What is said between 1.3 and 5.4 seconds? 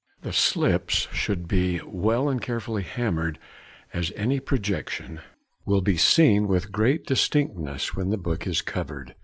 be well and carefully hammered, as any projection